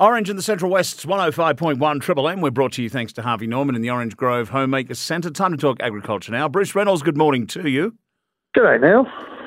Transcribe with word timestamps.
Orange 0.00 0.30
in 0.30 0.36
the 0.36 0.42
Central 0.42 0.70
West's 0.70 1.04
105.1 1.04 2.00
Triple 2.00 2.26
M. 2.26 2.40
We're 2.40 2.50
brought 2.50 2.72
to 2.72 2.82
you 2.82 2.88
thanks 2.88 3.12
to 3.12 3.22
Harvey 3.22 3.46
Norman 3.46 3.74
in 3.74 3.82
the 3.82 3.90
Orange 3.90 4.16
Grove 4.16 4.48
Homemaker 4.48 4.94
Centre. 4.94 5.28
Time 5.28 5.50
to 5.50 5.58
talk 5.58 5.76
agriculture 5.82 6.32
now. 6.32 6.48
Bruce 6.48 6.74
Reynolds, 6.74 7.02
good 7.02 7.18
morning 7.18 7.46
to 7.48 7.68
you. 7.68 7.94
G'day, 8.56 8.80
Neil. 8.80 9.04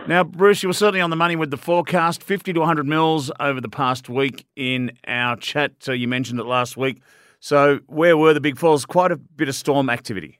Now, 0.07 0.23
Bruce, 0.23 0.61
you 0.61 0.69
were 0.69 0.73
certainly 0.73 1.01
on 1.01 1.09
the 1.09 1.15
money 1.15 1.35
with 1.35 1.49
the 1.49 1.57
forecast 1.57 2.21
50 2.21 2.53
to 2.53 2.59
100 2.59 2.85
mils 2.85 3.31
over 3.39 3.59
the 3.59 3.67
past 3.67 4.09
week 4.09 4.45
in 4.55 4.91
our 5.07 5.35
chat. 5.37 5.71
So 5.79 5.91
you 5.91 6.07
mentioned 6.07 6.39
it 6.39 6.45
last 6.45 6.77
week. 6.77 7.01
So, 7.39 7.79
where 7.87 8.15
were 8.15 8.35
the 8.35 8.39
big 8.39 8.59
falls? 8.59 8.85
Quite 8.85 9.11
a 9.11 9.17
bit 9.17 9.49
of 9.49 9.55
storm 9.55 9.89
activity. 9.89 10.39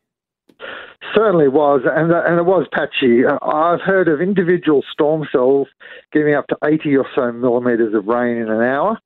Certainly 1.14 1.50
was, 1.50 1.82
and 1.86 2.12
and 2.12 2.40
it 2.40 2.46
was 2.46 2.68
patchy. 2.72 3.24
I've 3.26 3.82
heard 3.82 4.08
of 4.08 4.22
individual 4.22 4.84
storm 4.92 5.28
cells 5.32 5.68
giving 6.12 6.34
up 6.34 6.48
to 6.48 6.58
80 6.64 6.98
or 6.98 7.06
so 7.16 7.32
millimetres 7.32 7.94
of 7.94 8.08
rain 8.08 8.38
in 8.38 8.50
an 8.50 8.62
hour, 8.62 8.98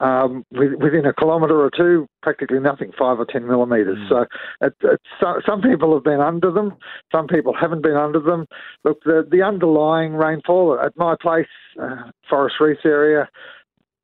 um, 0.00 0.44
within 0.52 1.06
a 1.06 1.12
kilometre 1.12 1.60
or 1.60 1.70
two, 1.76 2.06
practically 2.22 2.58
nothing, 2.58 2.92
five 2.98 3.18
or 3.18 3.26
ten 3.26 3.46
millimetres. 3.46 3.98
Mm. 3.98 4.08
So, 4.08 4.26
it, 4.66 4.74
it, 4.82 5.00
so, 5.20 5.40
some 5.46 5.60
people 5.60 5.92
have 5.94 6.04
been 6.04 6.20
under 6.20 6.50
them, 6.50 6.76
some 7.12 7.26
people 7.26 7.54
haven't 7.58 7.82
been 7.82 7.96
under 7.96 8.20
them. 8.20 8.46
Look, 8.84 9.02
the, 9.04 9.26
the 9.30 9.42
underlying 9.42 10.14
rainfall 10.14 10.78
at 10.82 10.96
my 10.96 11.16
place, 11.20 11.46
uh, 11.80 12.10
Forest 12.28 12.56
Reef 12.60 12.78
area, 12.84 13.28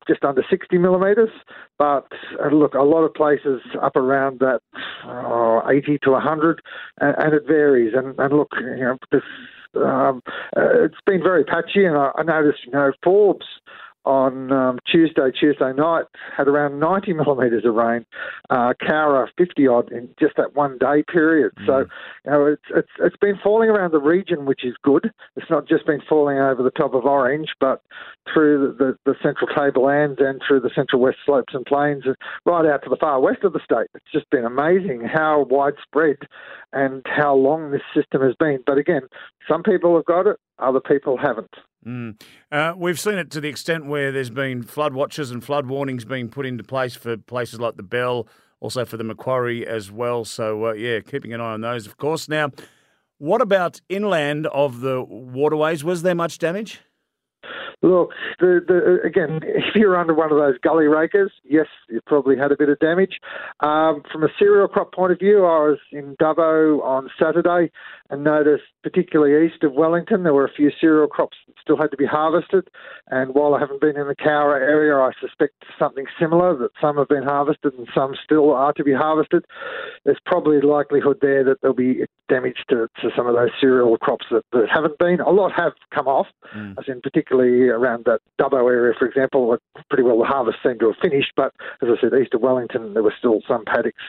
just 0.07 0.23
under 0.23 0.43
60 0.49 0.77
millimetres. 0.77 1.29
But 1.77 2.07
uh, 2.43 2.53
look, 2.53 2.73
a 2.73 2.83
lot 2.83 3.03
of 3.03 3.13
places 3.13 3.61
up 3.81 3.95
around 3.95 4.39
that 4.39 4.61
uh, 5.05 5.67
80 5.69 5.99
to 6.03 6.11
100, 6.11 6.61
and, 6.99 7.15
and 7.17 7.33
it 7.33 7.43
varies. 7.47 7.93
And, 7.95 8.17
and 8.19 8.37
look, 8.37 8.51
you 8.59 8.77
know, 8.77 8.97
this, 9.11 9.21
um, 9.75 10.21
uh, 10.55 10.83
it's 10.83 11.01
been 11.05 11.21
very 11.21 11.43
patchy, 11.43 11.85
and 11.85 11.97
I, 11.97 12.11
I 12.17 12.23
noticed, 12.23 12.65
you 12.65 12.71
know, 12.71 12.91
Forbes 13.03 13.45
on 14.07 14.51
um, 14.53 14.79
Tuesday, 14.89 15.29
Tuesday 15.37 15.73
night, 15.73 16.05
had 16.35 16.47
around 16.47 16.79
90 16.79 17.13
millimetres 17.13 17.65
of 17.65 17.75
rain. 17.75 18.05
Uh, 18.49 18.73
Cowra 18.81 19.27
50 19.37 19.67
odd 19.67 19.91
in 19.91 20.07
just 20.17 20.37
that 20.37 20.55
one 20.55 20.77
day 20.77 21.03
period. 21.11 21.51
Mm. 21.59 21.65
So, 21.65 21.77
you 22.25 22.31
know, 22.31 22.45
it's, 22.45 22.63
it's 22.73 22.89
it's 22.99 23.17
been 23.17 23.37
falling 23.43 23.69
around 23.69 23.91
the 23.91 23.99
region, 23.99 24.45
which 24.45 24.63
is 24.63 24.75
good. 24.81 25.11
It's 25.35 25.49
not 25.49 25.67
just 25.67 25.85
been 25.85 26.01
falling 26.07 26.37
over 26.37 26.63
the 26.63 26.71
top 26.71 26.93
of 26.93 27.05
Orange, 27.05 27.49
but 27.59 27.81
through 28.33 28.75
the, 28.79 28.85
the, 29.05 29.11
the 29.11 29.15
central 29.21 29.47
tablelands 29.53 30.19
and 30.19 30.41
through 30.47 30.61
the 30.61 30.71
central 30.73 31.01
west 31.01 31.17
slopes 31.25 31.53
and 31.53 31.65
plains, 31.65 32.03
right 32.45 32.65
out 32.65 32.83
to 32.83 32.89
the 32.89 32.97
far 32.97 33.19
west 33.19 33.43
of 33.43 33.53
the 33.53 33.59
state. 33.63 33.87
It's 33.93 34.11
just 34.13 34.29
been 34.29 34.45
amazing 34.45 35.01
how 35.01 35.45
widespread 35.49 36.17
and 36.71 37.05
how 37.05 37.35
long 37.35 37.71
this 37.71 37.81
system 37.93 38.21
has 38.21 38.35
been. 38.39 38.59
But 38.65 38.77
again, 38.77 39.01
some 39.49 39.63
people 39.63 39.95
have 39.95 40.05
got 40.05 40.27
it, 40.27 40.37
other 40.59 40.79
people 40.79 41.17
haven't. 41.17 41.53
Mm. 41.87 42.21
Uh, 42.51 42.73
we've 42.75 42.99
seen 42.99 43.17
it 43.17 43.31
to 43.31 43.39
the 43.39 43.47
extent 43.47 43.85
where 43.85 44.11
there's 44.11 44.29
been 44.29 44.61
flood 44.61 44.93
watches 44.93 45.31
and 45.31 45.43
flood 45.43 45.67
warnings 45.67 46.03
being 46.03 46.27
put 46.27 46.45
into 46.45 46.63
place 46.63 46.95
for 46.95 47.15
places 47.15 47.61
like 47.61 47.77
the 47.77 47.83
Bell, 47.83 48.27
also 48.59 48.83
for 48.83 48.97
the 48.97 49.05
Macquarie 49.05 49.65
as 49.65 49.89
well. 49.89 50.25
So, 50.25 50.67
uh, 50.67 50.73
yeah, 50.73 50.99
keeping 50.99 51.33
an 51.33 51.39
eye 51.39 51.53
on 51.53 51.61
those, 51.61 51.87
of 51.87 51.97
course. 51.97 52.27
Now, 52.27 52.51
what 53.19 53.41
about 53.41 53.79
inland 53.87 54.47
of 54.47 54.81
the 54.81 55.01
waterways? 55.01 55.83
Was 55.83 56.01
there 56.01 56.15
much 56.15 56.39
damage? 56.39 56.81
Look, 57.83 58.11
the, 58.39 58.59
the, 58.67 59.07
again, 59.07 59.41
if 59.43 59.75
you're 59.75 59.95
under 59.95 60.13
one 60.13 60.31
of 60.31 60.37
those 60.37 60.57
gully 60.63 60.85
rakers, 60.85 61.31
yes, 61.43 61.67
you've 61.89 62.05
probably 62.05 62.35
had 62.35 62.51
a 62.51 62.57
bit 62.57 62.69
of 62.69 62.79
damage. 62.79 63.19
Um, 63.59 64.01
from 64.11 64.23
a 64.23 64.29
cereal 64.39 64.67
crop 64.67 64.93
point 64.93 65.11
of 65.11 65.19
view, 65.19 65.45
I 65.45 65.69
was 65.69 65.77
in 65.91 66.15
Dubbo 66.19 66.81
on 66.83 67.09
Saturday 67.19 67.71
and 68.09 68.23
noticed, 68.23 68.63
particularly 68.83 69.45
east 69.45 69.63
of 69.63 69.73
Wellington, 69.73 70.23
there 70.23 70.33
were 70.33 70.45
a 70.45 70.51
few 70.51 70.71
cereal 70.79 71.07
crops 71.07 71.37
that 71.45 71.55
still 71.61 71.77
had 71.77 71.91
to 71.91 71.97
be 71.97 72.05
harvested. 72.05 72.67
And 73.09 73.35
while 73.35 73.53
I 73.53 73.59
haven't 73.59 73.81
been 73.81 73.97
in 73.97 74.07
the 74.07 74.15
Cowra 74.15 74.59
area, 74.59 74.95
I 74.95 75.11
suspect 75.19 75.53
something 75.77 76.05
similar 76.19 76.57
that 76.57 76.71
some 76.81 76.97
have 76.97 77.09
been 77.09 77.23
harvested 77.23 77.73
and 77.77 77.87
some 77.93 78.15
still 78.23 78.53
are 78.53 78.73
to 78.73 78.83
be 78.83 78.93
harvested. 78.93 79.45
There's 80.05 80.19
probably 80.25 80.57
a 80.57 80.65
likelihood 80.65 81.19
there 81.21 81.43
that 81.43 81.61
there'll 81.61 81.75
be 81.75 82.05
damage 82.29 82.57
to, 82.69 82.87
to 83.01 83.09
some 83.15 83.27
of 83.27 83.35
those 83.35 83.49
cereal 83.59 83.97
crops 83.97 84.25
that, 84.31 84.43
that 84.51 84.67
haven't 84.73 84.97
been. 84.97 85.19
A 85.19 85.29
lot 85.29 85.51
have 85.55 85.73
come 85.93 86.07
off, 86.07 86.27
mm. 86.55 86.75
as 86.77 86.85
in 86.87 87.01
particularly 87.01 87.66
around 87.69 88.05
that 88.05 88.19
Dubbo 88.39 88.69
area, 88.69 88.93
for 88.97 89.07
example. 89.07 89.57
Pretty 89.89 90.03
well 90.03 90.19
the 90.19 90.25
harvest 90.25 90.57
seemed 90.63 90.79
to 90.79 90.87
have 90.87 91.01
finished, 91.01 91.31
but 91.35 91.53
as 91.81 91.89
I 91.89 92.01
said, 92.01 92.17
east 92.19 92.33
of 92.33 92.41
Wellington, 92.41 92.93
there 92.93 93.03
were 93.03 93.13
still 93.17 93.41
some 93.47 93.65
paddocks, 93.65 94.03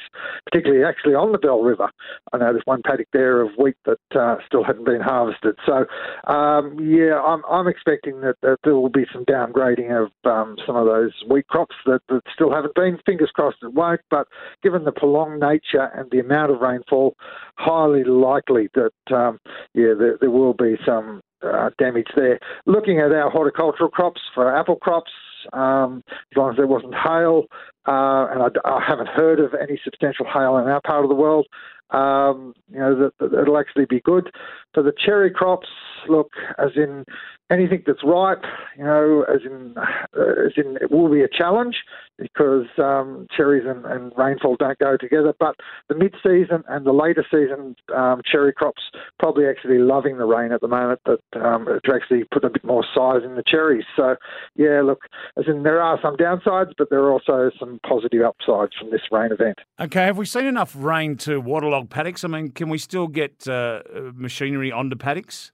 particularly 0.45 0.85
actually 0.85 1.15
on 1.15 1.33
the 1.33 1.39
Bell 1.39 1.61
River. 1.61 1.89
I 2.33 2.39
know 2.39 2.53
there's 2.53 2.63
one 2.65 2.83
paddock 2.85 3.09
there 3.13 3.41
of 3.41 3.51
wheat 3.59 3.77
that 3.85 3.99
uh, 4.19 4.37
still 4.47 4.65
hadn't 4.65 4.85
been 4.85 5.01
harvested. 5.01 5.57
So, 5.65 5.87
um, 6.33 6.79
yeah, 6.81 7.21
I'm, 7.21 7.43
I'm 7.51 7.69
expecting 7.69 8.21
that, 8.23 8.37
that, 8.43 8.59
there 8.65 8.75
will 8.75 8.89
be 8.89 9.07
some 9.13 9.25
downgrading 9.25 9.91
of 9.91 10.11
um, 10.31 10.57
some 10.67 10.77
of 10.77 10.87
those 10.87 11.13
wheat 11.29 11.47
crops 11.49 11.77
that, 11.87 12.01
that 12.09 12.23
still 12.35 12.53
haven't 12.53 12.75
been. 12.75 12.99
Fingers 13.07 13.31
crossed 13.33 13.59
it 13.63 13.73
won't, 13.73 14.01
but 14.11 14.27
given 14.63 14.85
the 14.85 14.93
prolonged 14.93 15.41
nature 15.41 15.91
and 15.95 16.11
the 16.11 16.19
amount 16.19 16.51
of 16.51 16.61
rainfall, 16.61 17.15
highly 17.57 18.05
likely 18.05 18.69
that, 18.75 19.15
um, 19.15 19.39
yeah, 19.75 19.95
there, 19.99 20.19
there 20.21 20.31
will 20.31 20.55
be 20.55 20.77
some 20.85 21.23
uh, 21.43 21.71
damage 21.79 22.09
there. 22.17 22.39
Looking 22.67 22.99
at 22.99 23.13
our 23.13 23.31
horticultural 23.31 23.91
crops 23.91 24.21
for 24.35 24.55
apple 24.55 24.77
crops, 24.77 25.11
um, 25.53 26.03
as 26.09 26.37
long 26.37 26.51
as 26.51 26.57
there 26.57 26.67
wasn't 26.67 26.95
hail, 26.95 27.45
uh, 27.89 28.29
and 28.31 28.43
I, 28.43 28.49
I, 28.69 28.85
haven't 28.87 29.09
heard 29.09 29.41
of 29.41 29.55
any 29.55 29.81
substantial 29.83 30.27
hail 30.27 30.59
in 30.59 30.69
our 30.69 30.81
part 30.83 31.05
of 31.05 31.09
the 31.09 31.15
world, 31.15 31.47
um, 31.91 32.53
you 32.71 32.79
know, 32.79 32.95
that, 32.99 33.13
that 33.19 33.41
it'll 33.41 33.59
actually 33.59 33.87
be 33.87 34.01
good. 34.01 34.31
For 34.75 34.83
the 34.83 34.93
cherry 34.93 35.31
crops, 35.31 35.69
look, 36.07 36.33
as 36.59 36.73
in 36.77 37.07
anything 37.51 37.83
that's 37.87 38.05
ripe, 38.05 38.45
you 38.77 38.85
know, 38.85 39.25
as 39.33 39.41
in, 39.45 39.75
uh, 39.77 40.47
as 40.47 40.53
in 40.57 40.77
it 40.83 40.91
will 40.91 41.11
be 41.11 41.23
a 41.23 41.29
challenge 41.29 41.77
because 42.19 42.67
um, 42.79 43.27
cherries 43.35 43.65
and, 43.67 43.87
and, 43.87 44.13
rainfall 44.19 44.57
don't 44.57 44.79
go 44.79 44.97
together. 44.97 45.33
But 45.39 45.57
the 45.89 45.95
mid-season 45.95 46.65
and 46.69 46.85
the 46.85 46.93
later 46.93 47.25
season 47.31 47.77
um, 47.95 48.21
cherry 48.31 48.53
crops 48.53 48.83
probably 49.19 49.47
actually 49.47 49.79
loving 49.79 50.19
the 50.19 50.27
rain 50.27 50.53
at 50.53 50.61
the 50.61 50.69
moment 50.69 51.01
that 51.07 51.21
um, 51.41 51.67
to 51.67 51.95
actually 51.95 52.25
put 52.25 52.45
a 52.45 52.51
bit 52.51 52.65
more 52.65 52.85
size 52.95 53.23
in 53.25 53.37
the 53.37 53.45
cherries. 53.47 53.85
So, 53.97 54.17
yeah, 54.57 54.83
look, 54.83 55.03
as 55.39 55.45
in 55.47 55.63
there 55.63 55.81
are 55.81 55.99
some 56.03 56.17
downsides, 56.17 56.73
but 56.77 56.91
there 56.91 57.01
are 57.01 57.13
also 57.13 57.51
some 57.59 57.78
positive 57.87 58.23
upsides 58.23 58.73
from 58.79 58.91
this 58.91 59.03
rain 59.11 59.33
event. 59.33 59.59
Okay, 59.81 60.05
have 60.05 60.19
we 60.19 60.27
seen 60.27 60.47
enough 60.47 60.75
rain 60.77 61.17
to 61.19 61.41
waterlog 61.41 61.91
paddocks? 61.91 62.25
I 62.25 62.29
mean, 62.29 62.51
can 62.51 62.69
we 62.69 62.79
still 62.79 63.07
get 63.09 63.47
uh, 63.49 63.83
machinery 64.15 64.73
onto 64.73 64.97
paddocks? 64.97 65.53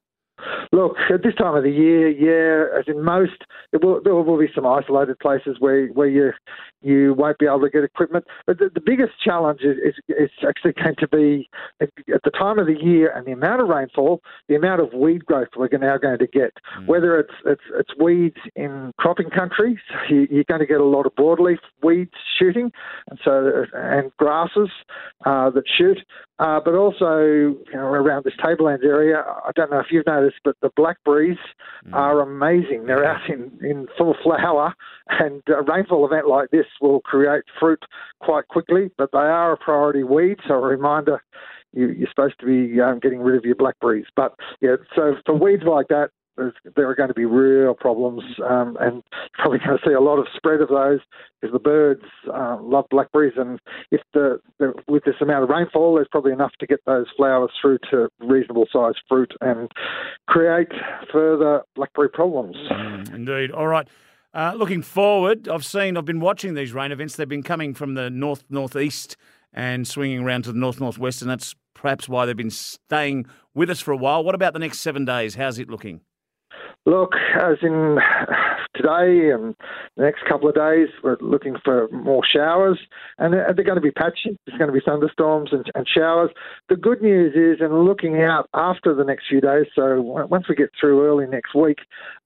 Look, 0.72 0.97
at 1.12 1.22
this 1.22 1.34
time 1.34 1.55
of 1.55 1.62
the 1.62 1.71
year, 1.71 2.09
yeah, 2.09 2.78
as 2.78 2.84
in 2.88 3.03
most, 3.03 3.44
will, 3.72 4.00
there 4.03 4.15
will 4.15 4.38
be 4.38 4.50
some 4.55 4.66
isolated 4.66 5.19
places 5.19 5.56
where 5.59 5.87
where 5.88 6.09
you 6.09 6.32
you 6.84 7.15
won't 7.15 7.38
be 7.38 7.47
able 7.47 7.62
to 7.62 7.71
get 7.71 7.82
equipment. 7.82 8.27
But 8.47 8.59
the, 8.59 8.71
the 8.72 8.81
biggest 8.81 9.12
challenge 9.25 9.60
is, 9.62 9.77
is, 9.78 9.94
is 10.09 10.31
actually 10.47 10.75
going 10.75 10.97
to 10.99 11.09
be 11.09 11.49
at, 11.81 11.88
at, 12.12 12.22
the 12.25 12.31
time 12.31 12.59
of 12.59 12.66
the 12.66 12.78
year 12.78 13.10
and 13.15 13.27
the 13.27 13.33
amount 13.33 13.62
of 13.62 13.69
rainfall, 13.69 14.21
the 14.49 14.54
amount 14.54 14.83
of 14.83 14.93
weed 14.93 15.25
growth 15.25 15.49
we're 15.56 15.69
now 15.72 15.97
going 15.97 16.19
to 16.19 16.27
get. 16.27 16.53
Mm. 16.78 16.87
Whether 16.87 17.19
it's 17.19 17.34
it's 17.47 17.62
it's 17.75 17.91
weeds 17.99 18.37
in 18.54 18.93
cropping 18.99 19.31
country, 19.31 19.81
so 19.88 20.15
you, 20.15 20.28
you're 20.31 20.44
going 20.44 20.60
to 20.60 20.66
get 20.66 20.81
a 20.81 20.84
lot 20.84 21.06
of 21.06 21.15
broadleaf 21.15 21.59
weeds 21.83 22.12
shooting, 22.38 22.71
and 23.09 23.19
so 23.25 23.65
and 23.72 24.10
grasses 24.19 24.71
uh, 25.25 25.50
that 25.50 25.65
shoot. 25.66 25.99
Uh, 26.41 26.60
but 26.65 26.75
also 26.75 27.21
you 27.21 27.65
know, 27.75 27.81
around 27.81 28.25
this 28.25 28.34
tablelands 28.43 28.84
area, 28.84 29.22
I 29.22 29.50
don't 29.54 29.71
know 29.71 29.78
if 29.78 29.87
you've 29.91 30.06
noticed, 30.06 30.34
but 30.45 30.56
the 30.62 30.71
blackberries 30.77 31.39
mm. 31.87 31.95
are 31.95 32.21
amazing. 32.21 32.87
They're 32.87 33.05
out 33.05 33.28
in, 33.28 33.53
in 33.62 33.87
full 33.97 34.15
flower, 34.22 34.75
and 35.09 35.43
a 35.49 35.62
rainfall 35.62 36.06
event 36.06 36.28
like 36.28 36.50
this 36.50 36.67
will 36.81 37.00
create 37.00 37.45
fruit 37.59 37.83
quite 38.21 38.49
quickly. 38.49 38.91
But 38.97 39.11
they 39.12 39.19
are 39.19 39.53
a 39.53 39.56
priority 39.56 40.03
weed, 40.03 40.39
so 40.47 40.55
a 40.55 40.61
reminder 40.61 41.22
you, 41.72 41.89
are 41.89 42.09
supposed 42.09 42.39
to 42.41 42.47
be 42.47 42.81
um, 42.81 42.99
getting 43.00 43.21
rid 43.21 43.37
of 43.37 43.45
your 43.45 43.56
blackberries. 43.56 44.06
But 44.17 44.34
yeah, 44.61 44.77
so 44.95 45.15
for 45.27 45.34
weeds 45.34 45.65
like 45.67 45.89
that, 45.89 46.11
there 46.37 46.89
are 46.89 46.95
going 46.95 47.09
to 47.09 47.15
be 47.15 47.25
real 47.25 47.75
problems, 47.75 48.22
um, 48.49 48.77
and 48.81 49.03
probably 49.34 49.59
going 49.59 49.78
to 49.78 49.84
see 49.87 49.93
a 49.93 50.00
lot 50.00 50.19
of 50.19 50.27
spread 50.37 50.61
of 50.61 50.69
those 50.69 51.00
because 51.41 51.53
the 51.53 51.59
birds 51.59 52.05
uh, 52.33 52.57
love 52.60 52.86
blackberries, 52.91 53.34
and 53.36 53.60
if 53.91 54.01
the, 54.13 54.41
the, 54.59 54.72
with 54.89 55.04
this 55.04 55.16
amount 55.21 55.45
of 55.45 55.51
rainfall, 55.51 55.95
there's 55.95 56.09
probably 56.10 56.33
enough 56.33 56.53
to 56.60 56.66
get 56.66 56.81
those 56.86 57.07
flowers 57.16 57.51
through 57.60 57.78
to 57.91 58.09
reasonable 58.21 58.66
sized 58.72 59.01
fruit 59.09 59.33
and 59.41 59.71
create 60.27 60.69
further 61.13 61.63
blackberry 61.77 62.09
problems. 62.09 62.57
Mm, 62.71 63.15
indeed. 63.15 63.51
All 63.51 63.66
right. 63.66 63.89
Uh, 64.33 64.53
looking 64.57 64.83
forward, 64.83 65.48
I've 65.48 65.65
seen, 65.65 65.97
I've 65.97 66.04
been 66.04 66.19
watching 66.19 66.54
these 66.54 66.72
rain 66.72 66.91
events. 66.91 67.15
They've 67.15 67.28
been 67.28 67.45
coming 67.45 67.72
from 67.72 67.95
the 67.95 68.10
north 68.10 68.45
northeast 68.51 69.16
and 69.53 69.87
swinging 69.87 70.21
around 70.25 70.42
to 70.42 70.53
the 70.53 70.59
north 70.59 70.80
northwest, 70.80 71.22
and 71.22 71.30
that's 71.30 71.54
perhaps 71.75 72.09
why 72.09 72.27
they've 72.27 72.37
been 72.37 72.51
staying 72.51 73.27
with 73.54 73.71
us 73.71 73.80
for 73.80 73.92
a 73.92 73.97
while. 73.97 74.25
What 74.25 74.34
about 74.34 74.53
the 74.53 74.59
next 74.59 74.80
seven 74.80 75.04
days? 75.04 75.37
How's 75.37 75.59
it 75.59 75.71
looking? 75.71 76.01
Look, 76.86 77.13
as 77.41 77.57
in 77.63 77.98
today 78.75 79.31
and 79.31 79.54
the 79.97 80.03
next 80.03 80.25
couple 80.28 80.48
of 80.48 80.54
days, 80.54 80.89
we're 81.03 81.16
looking 81.21 81.57
for 81.65 81.89
more 81.89 82.22
showers, 82.31 82.78
and 83.19 83.33
they're 83.33 83.54
going 83.54 83.77
to 83.77 83.81
be 83.81 83.91
patchy. 83.91 84.36
There's 84.47 84.59
going 84.59 84.69
to 84.69 84.78
be 84.78 84.84
thunderstorms 84.84 85.51
and, 85.53 85.65
and 85.75 85.86
showers. 85.89 86.31
The 86.69 86.77
good 86.77 87.01
news 87.01 87.34
is, 87.34 87.65
and 87.65 87.84
looking 87.84 88.21
out 88.21 88.51
after 88.53 88.95
the 88.95 89.04
next 89.04 89.25
few 89.31 89.41
days, 89.41 89.65
so 89.75 90.01
once 90.28 90.45
we 90.48 90.54
get 90.54 90.71
through 90.78 91.07
early 91.07 91.27
next 91.27 91.54
week, 91.54 91.78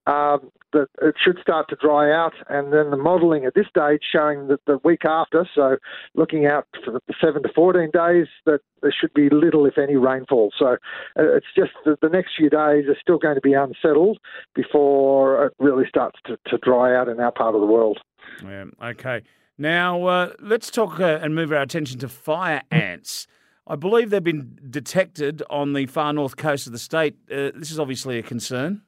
um, 0.09 0.51
that 0.73 0.87
it 1.03 1.15
should 1.23 1.39
start 1.41 1.69
to 1.69 1.77
dry 1.77 2.11
out. 2.11 2.33
And 2.49 2.73
then 2.73 2.91
the 2.91 2.97
modelling 2.97 3.45
at 3.45 3.55
this 3.55 3.67
stage 3.69 4.01
showing 4.11 4.49
that 4.49 4.65
the 4.67 4.79
week 4.83 5.05
after, 5.05 5.49
so 5.55 5.77
looking 6.15 6.47
out 6.47 6.67
for 6.85 6.93
the 6.93 7.01
seven 7.21 7.43
to 7.43 7.51
14 7.55 7.91
days, 7.93 8.27
that 8.47 8.61
there 8.83 8.95
should 8.99 9.13
be 9.15 9.29
little, 9.31 9.67
if 9.67 9.77
any, 9.79 9.97
rainfall. 9.97 10.51
So 10.59 10.77
uh, 11.19 11.37
it's 11.37 11.47
just 11.55 11.73
the, 11.85 11.97
the 12.01 12.09
next 12.09 12.33
few 12.37 12.49
days 12.49 12.87
are 12.89 12.97
still 13.01 13.19
going 13.19 13.35
to 13.35 13.41
be 13.41 13.53
unsettled 13.53 14.19
before 14.55 15.47
it 15.47 15.53
really 15.59 15.87
starts 15.89 16.19
to, 16.27 16.39
to 16.47 16.59
dry 16.59 16.97
out 16.97 17.09
in 17.09 17.21
our 17.21 17.33
part 17.33 17.55
of 17.55 17.61
the 17.61 17.67
world. 17.67 17.99
Yeah, 18.43 18.65
okay. 18.83 19.23
Now, 19.59 20.05
uh, 20.05 20.33
let's 20.41 20.71
talk 20.71 21.01
uh, 21.01 21.19
and 21.21 21.35
move 21.35 21.53
our 21.53 21.63
attention 21.63 21.99
to 22.01 22.09
fire 22.09 22.63
ants. 22.71 23.27
I 23.67 23.77
believe 23.77 24.09
they've 24.09 24.23
been 24.23 24.59
detected 24.71 25.43
on 25.51 25.75
the 25.75 25.85
far 25.87 26.13
north 26.15 26.37
coast 26.37 26.67
of 26.67 26.73
the 26.73 26.79
state. 26.79 27.17
Uh, 27.31 27.51
this 27.55 27.71
is 27.71 27.79
obviously 27.79 28.19
a 28.19 28.23
concern 28.23 28.83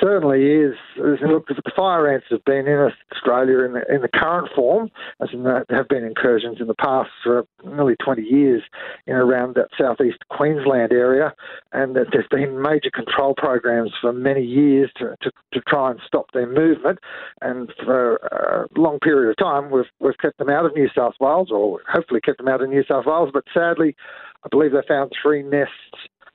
certainly 0.00 0.46
is. 0.46 0.74
Look, 0.96 1.48
the 1.48 1.62
fire 1.76 2.12
ants 2.12 2.26
have 2.30 2.44
been 2.44 2.66
in 2.66 2.90
Australia 3.12 3.60
in 3.60 3.72
the, 3.74 3.82
in 3.94 4.02
the 4.02 4.08
current 4.08 4.48
form, 4.54 4.90
as 5.20 5.28
in 5.32 5.44
there 5.44 5.64
have 5.70 5.88
been 5.88 6.04
incursions 6.04 6.60
in 6.60 6.66
the 6.66 6.74
past 6.74 7.10
for 7.22 7.44
nearly 7.64 7.96
20 8.02 8.22
years 8.22 8.62
in 9.06 9.14
around 9.14 9.54
that 9.56 9.68
southeast 9.78 10.18
Queensland 10.30 10.92
area, 10.92 11.34
and 11.72 11.94
that 11.96 12.06
there's 12.12 12.28
been 12.30 12.60
major 12.60 12.90
control 12.90 13.34
programs 13.36 13.92
for 14.00 14.12
many 14.12 14.42
years 14.42 14.90
to, 14.96 15.14
to, 15.22 15.30
to 15.52 15.60
try 15.68 15.90
and 15.90 16.00
stop 16.06 16.26
their 16.32 16.46
movement. 16.46 16.98
And 17.42 17.72
for 17.84 18.16
a 18.16 18.80
long 18.80 18.98
period 19.00 19.30
of 19.30 19.36
time, 19.36 19.70
we've, 19.70 19.84
we've 20.00 20.18
kept 20.18 20.38
them 20.38 20.50
out 20.50 20.66
of 20.66 20.74
New 20.74 20.88
South 20.94 21.14
Wales, 21.20 21.50
or 21.50 21.80
hopefully 21.88 22.20
kept 22.20 22.38
them 22.38 22.48
out 22.48 22.62
of 22.62 22.68
New 22.68 22.84
South 22.84 23.06
Wales, 23.06 23.30
but 23.32 23.44
sadly, 23.52 23.94
I 24.44 24.48
believe 24.50 24.72
they 24.72 24.78
found 24.88 25.12
three 25.22 25.42
nests 25.42 25.74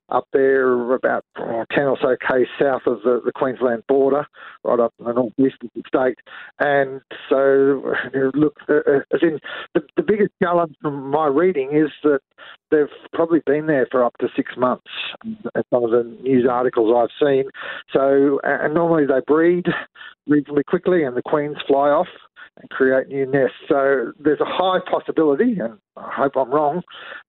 up 0.08 0.26
there 0.32 0.94
about 0.94 1.24
oh, 1.38 1.64
10 1.72 1.84
or 1.84 1.98
so 2.00 2.16
k's 2.26 2.46
south 2.60 2.82
of 2.86 2.98
the, 3.02 3.20
the, 3.24 3.32
Queensland 3.32 3.82
border, 3.88 4.26
right 4.62 4.78
up 4.78 4.94
in 4.98 5.06
the 5.06 5.12
northeast 5.12 5.56
of 5.62 5.70
the 5.74 5.82
state. 5.86 6.18
And 6.60 7.00
so, 7.28 7.82
look, 8.34 8.54
uh, 8.68 8.74
uh, 8.74 9.00
as 9.12 9.20
in, 9.22 9.40
the, 9.74 9.82
the 9.96 10.02
biggest 10.02 10.30
challenge 10.42 10.76
from 10.80 11.10
my 11.10 11.26
reading 11.26 11.70
is 11.72 11.90
that 12.04 12.20
they've 12.70 12.86
probably 13.12 13.40
been 13.46 13.66
there 13.66 13.88
for 13.90 14.04
up 14.04 14.16
to 14.18 14.28
six 14.36 14.52
months, 14.56 14.90
some 15.70 15.84
of 15.84 15.90
the 15.90 16.04
news 16.22 16.46
articles 16.48 16.94
I've 16.96 17.26
seen. 17.26 17.44
So, 17.92 18.40
and 18.44 18.74
normally 18.74 19.06
they 19.06 19.20
breed 19.26 19.66
reasonably 20.26 20.64
quickly 20.64 21.04
and 21.04 21.16
the 21.16 21.22
queens 21.22 21.56
fly 21.66 21.90
off 21.90 22.08
and 22.58 22.70
create 22.70 23.08
new 23.08 23.26
nests. 23.26 23.56
So 23.68 24.12
there's 24.18 24.40
a 24.40 24.46
high 24.46 24.78
possibility, 24.90 25.58
and 25.60 25.78
I 25.96 26.12
hope 26.16 26.32
I'm 26.36 26.50
wrong, 26.50 26.82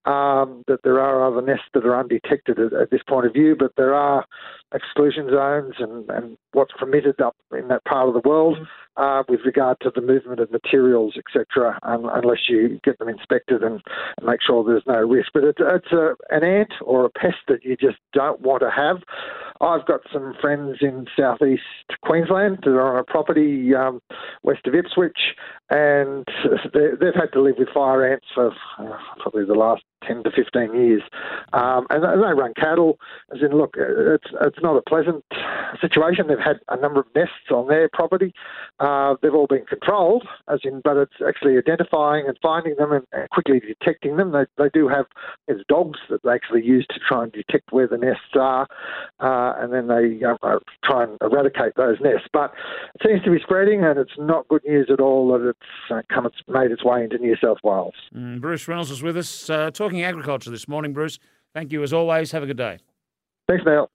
um, 0.06 0.64
that 0.68 0.80
there 0.84 1.00
are 1.00 1.28
other 1.28 1.46
nests 1.46 1.66
that 1.74 1.86
are 1.86 2.00
undetected 2.00 2.60
at, 2.60 2.74
at, 2.74 2.92
this 2.92 3.02
point 3.08 3.26
of 3.26 3.34
view, 3.34 3.56
but 3.58 3.72
there 3.76 3.94
are 3.94 4.26
exclusion 4.74 5.30
zones 5.30 5.75
and, 5.80 6.10
and 6.10 6.38
what's 6.54 6.74
permitted 6.78 7.22
up 7.22 7.36
in 7.58 7.68
that 7.69 7.86
part 7.86 8.08
of 8.08 8.14
the 8.14 8.28
world 8.28 8.58
uh, 8.98 9.24
with 9.30 9.42
regard 9.46 9.78
to 9.81 9.92
the 9.94 10.02
movement 10.02 10.40
of 10.40 10.52
materials, 10.52 11.14
etc., 11.18 11.80
um, 11.84 12.10
unless 12.14 12.50
you 12.50 12.80
get 12.84 12.98
them 13.00 13.10
inspected 13.10 13.64
and, 13.64 13.81
make 14.24 14.42
sure 14.46 14.64
there's 14.64 14.84
no 14.88 15.00
risk. 15.08 15.30
But 15.34 15.46
it's, 15.46 15.60
it's 15.62 15.92
a, 15.94 16.16
an 16.31 16.44
ant 16.44 16.74
or 16.81 17.06
a 17.06 17.10
pest 17.10 17.38
that 17.48 17.64
you 17.64 17.78
just 17.78 17.98
don't 18.12 18.42
want 18.42 18.62
to 18.62 18.69
have. 18.69 18.98
I've 19.62 19.86
got 19.86 20.02
some 20.12 20.34
friends 20.42 20.78
in 20.81 21.06
southeast 21.18 21.62
Queensland 22.02 22.60
that 22.64 22.72
are 22.72 22.94
on 22.94 23.00
a 23.00 23.04
property 23.04 23.74
um, 23.74 24.02
west 24.44 24.68
of 24.68 24.75
Ipswich, 24.75 25.18
and 25.69 26.28
they've 26.74 27.16
had 27.16 27.31
to 27.34 27.42
live 27.42 27.56
with 27.58 27.69
fire 27.74 28.12
ants 28.12 28.25
for 28.34 28.52
uh, 28.80 28.98
probably 29.22 29.46
the 29.46 29.54
last 29.54 29.84
10 30.06 30.24
to 30.24 30.32
15 30.32 30.74
years. 30.74 31.02
Um, 31.54 31.88
and 31.90 32.04
they 32.04 32.34
run 32.34 32.54
cattle, 32.56 33.00
as 33.34 33.42
in, 33.42 33.58
look, 33.58 33.76
it's, 33.78 34.32
it's 34.42 34.62
not 34.62 34.78
a 34.78 34.82
pleasant 34.82 35.24
situation. 35.82 36.28
They've 36.28 36.38
had 36.38 36.60
a 36.70 36.80
number 36.80 37.00
of 37.00 37.08
nests 37.16 37.52
on 37.52 37.68
their 37.68 37.90
property. 37.92 38.34
Uh, 38.80 39.16
they've 39.22 39.34
all 39.34 39.48
been 39.48 39.66
controlled, 39.66 40.28
as 40.48 40.60
in, 40.64 40.82
but 40.84 40.98
it's 40.98 41.16
actually 41.28 41.58
identifying 41.58 42.26
and 42.28 42.38
finding 42.42 42.76
them 42.78 42.92
and, 42.92 43.06
quickly 43.32 43.60
detecting 43.60 44.18
them. 44.18 44.32
They, 44.32 44.46
they 44.58 44.70
do 44.74 44.88
have 44.88 45.06
there's 45.48 45.64
dogs 45.68 46.00
that 46.10 46.22
they 46.24 46.32
actually 46.32 46.64
use 46.64 46.86
to 46.90 47.00
try 47.00 47.24
and 47.24 47.32
detect 47.32 47.72
where 47.72 47.88
the 47.88 47.98
nests 47.98 48.36
are, 48.36 48.68
uh, 49.20 49.54
and 49.60 49.74
then 49.74 49.88
they 49.88 50.26
uh, 50.26 50.60
try 50.84 51.04
and 51.04 51.18
eradicate 51.22 51.76
those 51.76 51.98
nests. 52.02 52.28
But 52.32 52.54
it 52.96 53.02
seems 53.06 53.24
to 53.24 53.32
be 53.32 53.40
spreading, 53.42 53.84
and 53.84 53.98
it's 54.00 54.18
not 54.18 54.48
good 54.48 54.64
news 54.66 54.90
at 54.92 55.00
all 55.00 55.32
that 55.32 55.50
it's 55.50 55.92
uh, 55.92 56.02
come, 56.14 56.26
it's 56.26 56.38
made 56.48 56.72
its 56.72 56.84
way 56.84 57.04
into 57.04 57.18
New 57.18 57.36
South 57.42 57.58
Wales. 57.64 57.96
Mm, 58.16 58.42
Bruce 58.42 58.68
Reynolds 58.68 58.92
is 58.92 59.02
with 59.02 59.18
us, 59.18 59.50
uh, 59.50 59.72
talking 59.88 60.04
agriculture 60.04 60.50
this 60.50 60.68
morning. 60.68 60.92
Bruce, 60.92 61.18
thank 61.54 61.72
you 61.72 61.81
as 61.81 61.94
always. 61.94 62.31
Have 62.31 62.44
a 62.44 62.45
good 62.45 62.57
day. 62.57 62.80
Thanks, 63.48 63.63
Neil. 63.66 63.89